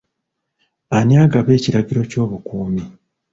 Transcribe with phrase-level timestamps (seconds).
[0.97, 2.83] Ani agaba ekiragiro ky'obukuumi?